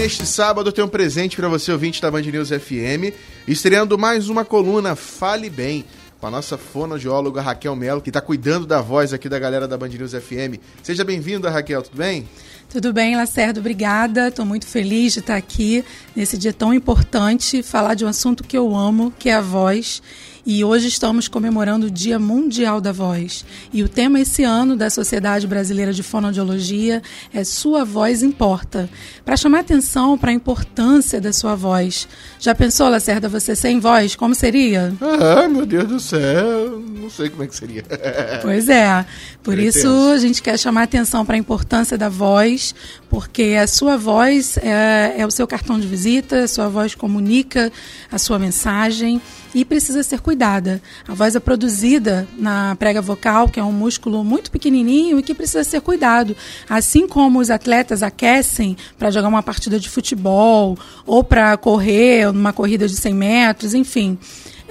neste 0.00 0.24
sábado 0.24 0.72
tenho 0.72 0.86
um 0.86 0.90
presente 0.90 1.36
para 1.36 1.46
você, 1.46 1.70
ouvinte 1.70 2.00
da 2.00 2.10
Band 2.10 2.22
News 2.22 2.48
FM, 2.48 3.12
estreando 3.46 3.98
mais 3.98 4.30
uma 4.30 4.46
coluna 4.46 4.96
Fale 4.96 5.50
Bem, 5.50 5.84
com 6.18 6.26
a 6.26 6.30
nossa 6.30 6.56
fonoaudióloga 6.56 7.42
Raquel 7.42 7.76
Melo, 7.76 8.00
que 8.00 8.08
está 8.08 8.18
cuidando 8.18 8.66
da 8.66 8.80
voz 8.80 9.12
aqui 9.12 9.28
da 9.28 9.38
galera 9.38 9.68
da 9.68 9.76
Band 9.76 9.88
News 9.88 10.12
FM. 10.12 10.56
Seja 10.82 11.04
bem-vinda, 11.04 11.50
Raquel, 11.50 11.82
tudo 11.82 11.98
bem? 11.98 12.26
Tudo 12.70 12.94
bem, 12.94 13.14
Lacerdo, 13.14 13.60
obrigada. 13.60 14.28
Estou 14.28 14.46
muito 14.46 14.66
feliz 14.66 15.12
de 15.12 15.18
estar 15.18 15.36
aqui 15.36 15.84
nesse 16.16 16.38
dia 16.38 16.54
tão 16.54 16.72
importante, 16.72 17.62
falar 17.62 17.92
de 17.92 18.02
um 18.02 18.08
assunto 18.08 18.42
que 18.42 18.56
eu 18.56 18.74
amo, 18.74 19.12
que 19.18 19.28
é 19.28 19.34
a 19.34 19.42
voz. 19.42 20.02
E 20.44 20.64
hoje 20.64 20.88
estamos 20.88 21.28
comemorando 21.28 21.86
o 21.86 21.90
Dia 21.90 22.18
Mundial 22.18 22.80
da 22.80 22.92
Voz. 22.92 23.44
E 23.72 23.82
o 23.82 23.88
tema 23.88 24.20
esse 24.20 24.42
ano 24.42 24.74
da 24.74 24.88
Sociedade 24.88 25.46
Brasileira 25.46 25.92
de 25.92 26.02
Fonoaudiologia 26.02 27.02
é 27.32 27.44
Sua 27.44 27.84
Voz 27.84 28.22
Importa. 28.22 28.88
Para 29.24 29.36
chamar 29.36 29.60
atenção 29.60 30.16
para 30.16 30.30
a 30.30 30.34
importância 30.34 31.20
da 31.20 31.32
sua 31.32 31.54
voz. 31.54 32.08
Já 32.38 32.54
pensou, 32.54 32.88
Lacerda, 32.88 33.28
você 33.28 33.54
sem 33.54 33.78
voz? 33.78 34.16
Como 34.16 34.34
seria? 34.34 34.94
Ah, 35.00 35.46
meu 35.46 35.66
Deus 35.66 35.88
do 35.88 36.00
céu, 36.00 36.82
não 37.00 37.10
sei 37.10 37.30
como 37.30 37.42
é 37.42 37.46
que 37.46 37.56
seria. 37.56 37.84
Pois 38.42 38.68
é. 38.68 39.04
Por 39.42 39.58
isso 39.58 39.88
a 40.12 40.18
gente 40.18 40.42
quer 40.42 40.58
chamar 40.58 40.84
atenção 40.84 41.24
para 41.24 41.34
a 41.34 41.38
importância 41.38 41.96
da 41.96 42.08
voz, 42.08 42.74
porque 43.08 43.56
a 43.60 43.66
sua 43.66 43.96
voz 43.96 44.56
é, 44.58 45.14
é 45.18 45.26
o 45.26 45.30
seu 45.30 45.46
cartão 45.46 45.78
de 45.78 45.86
visita, 45.86 46.44
a 46.44 46.48
sua 46.48 46.68
voz 46.68 46.94
comunica 46.94 47.72
a 48.10 48.18
sua 48.18 48.38
mensagem 48.38 49.20
e 49.54 49.64
precisa 49.64 50.02
ser 50.02 50.20
cuidada. 50.20 50.80
A 51.06 51.14
voz 51.14 51.34
é 51.34 51.40
produzida 51.40 52.26
na 52.38 52.76
prega 52.76 53.00
vocal, 53.00 53.48
que 53.48 53.58
é 53.58 53.64
um 53.64 53.72
músculo 53.72 54.24
muito 54.24 54.50
pequenininho 54.50 55.18
e 55.18 55.22
que 55.22 55.34
precisa 55.34 55.64
ser 55.64 55.80
cuidado. 55.80 56.36
Assim 56.68 57.06
como 57.06 57.40
os 57.40 57.50
atletas 57.50 58.02
aquecem 58.02 58.76
para 58.98 59.10
jogar 59.10 59.28
uma 59.28 59.42
partida 59.42 59.78
de 59.78 59.88
futebol 59.88 60.78
ou 61.06 61.24
para 61.24 61.56
correr 61.56 62.32
numa 62.32 62.52
corrida 62.52 62.86
de 62.86 62.96
100 62.96 63.14
metros, 63.14 63.74
enfim. 63.74 64.18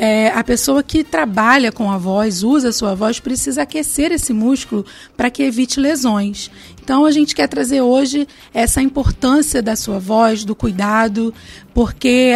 É, 0.00 0.28
a 0.28 0.44
pessoa 0.44 0.80
que 0.80 1.02
trabalha 1.02 1.72
com 1.72 1.90
a 1.90 1.98
voz, 1.98 2.44
usa 2.44 2.68
a 2.68 2.72
sua 2.72 2.94
voz, 2.94 3.18
precisa 3.18 3.62
aquecer 3.62 4.12
esse 4.12 4.32
músculo 4.32 4.86
para 5.16 5.28
que 5.28 5.42
evite 5.42 5.80
lesões. 5.80 6.52
Então 6.80 7.04
a 7.04 7.10
gente 7.10 7.34
quer 7.34 7.48
trazer 7.48 7.80
hoje 7.80 8.28
essa 8.54 8.80
importância 8.80 9.60
da 9.60 9.74
sua 9.74 9.98
voz, 9.98 10.44
do 10.44 10.54
cuidado, 10.54 11.34
porque 11.74 12.34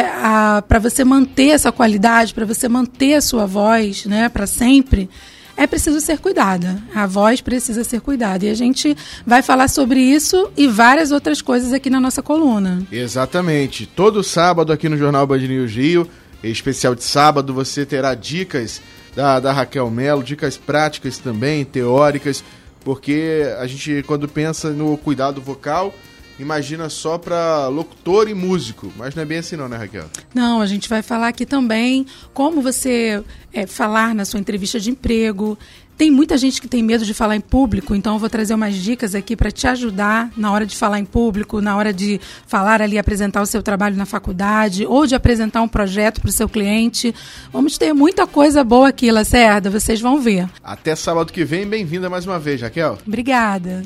para 0.66 0.80
você 0.80 1.05
manter 1.05 1.50
essa 1.50 1.70
qualidade, 1.70 2.34
para 2.34 2.44
você 2.44 2.68
manter 2.68 3.14
a 3.14 3.20
sua 3.20 3.46
voz 3.46 4.06
né, 4.06 4.28
para 4.28 4.46
sempre, 4.46 5.08
é 5.56 5.66
preciso 5.66 6.00
ser 6.00 6.18
cuidada. 6.18 6.83
A 6.92 7.06
voz 7.06 7.40
precisa 7.40 7.84
ser 7.84 8.00
cuidada. 8.00 8.44
E 8.44 8.50
a 8.50 8.55
gente 8.55 8.96
vai 9.24 9.40
falar 9.40 9.68
sobre 9.68 10.00
isso 10.00 10.50
e 10.56 10.66
várias 10.66 11.12
outras 11.12 11.40
coisas 11.40 11.72
aqui 11.72 11.88
na 11.88 12.00
nossa 12.00 12.22
coluna. 12.22 12.83
Exatamente. 12.90 13.86
Todo 13.86 14.24
sábado 14.24 14.72
aqui 14.72 14.88
no 14.88 14.96
Jornal 14.96 15.27
Band 15.27 15.38
News 15.38 15.72
Rio 15.72 16.08
especial 16.51 16.95
de 16.95 17.05
sábado, 17.05 17.55
você 17.55 17.87
terá 17.87 18.15
dicas 18.15 18.81
da, 19.15 19.39
da 19.39 19.53
Raquel 19.53 19.91
Melo, 19.91 20.23
dicas 20.23 20.57
práticas 20.57 21.19
também, 21.19 21.65
teóricas, 21.65 22.43
porque 22.85 23.45
a 23.59 23.67
gente, 23.67 24.03
quando 24.07 24.29
pensa 24.29 24.70
no 24.70 24.97
cuidado 24.97 25.41
vocal, 25.41 25.95
imagina 26.38 26.88
só 26.88 27.19
para 27.19 27.69
locutor 27.69 28.28
e 28.28 28.34
músico, 28.34 28.92
mas 28.97 29.14
não 29.14 29.22
é 29.22 29.27
bem 29.27 29.38
assim 29.38 29.56
não, 29.56 29.69
né, 29.69 29.77
Raquel? 29.77 30.06
Não, 30.34 30.61
a 30.61 30.66
gente 30.66 30.89
vai 30.89 31.02
falar 31.02 31.28
aqui 31.28 31.47
também 31.47 32.06
como 32.33 32.61
você 32.61 33.22
é, 33.52 33.66
falar 33.66 34.14
na 34.14 34.24
sua 34.24 34.41
entrevista 34.41 34.80
de 34.80 34.91
emprego, 34.91 35.58
tem 35.97 36.11
muita 36.11 36.36
gente 36.36 36.61
que 36.61 36.66
tem 36.66 36.83
medo 36.83 37.05
de 37.05 37.14
falar 37.14 37.36
em 37.36 37.41
público, 37.41 37.94
então 37.94 38.14
eu 38.14 38.19
vou 38.19 38.28
trazer 38.28 38.55
umas 38.55 38.74
dicas 38.74 39.14
aqui 39.14 39.36
para 39.36 39.52
te 39.52 39.66
ajudar 39.69 40.33
na 40.36 40.50
hora 40.50 40.66
de 40.66 40.77
falar 40.77 40.98
em 40.98 41.05
público, 41.05 41.61
na 41.61 41.77
hora 41.77 41.92
de 41.92 42.20
falar 42.46 42.83
ali, 42.83 42.98
apresentar 42.98 43.41
o 43.41 43.46
seu 43.46 43.62
trabalho 43.62 43.94
na 43.94 44.06
faculdade 44.06 44.84
ou 44.84 45.06
de 45.06 45.14
apresentar 45.14 45.62
um 45.62 45.69
projeto 45.69 46.20
para 46.20 46.30
o 46.30 46.33
seu 46.33 46.48
cliente. 46.48 47.14
Vamos 47.52 47.78
ter 47.78 47.92
muita 47.92 48.27
coisa 48.27 48.64
boa 48.64 48.89
aqui, 48.89 49.12
Lacerda, 49.12 49.70
vocês 49.70 50.01
vão 50.01 50.20
ver. 50.20 50.48
Até 50.64 50.96
sábado 50.96 51.33
que 51.33 51.45
vem, 51.45 51.67
bem-vinda 51.67 52.11
mais 52.11 52.27
uma 52.27 52.39
vez, 52.39 52.61
Raquel. 52.61 52.98
Obrigada. 53.07 53.84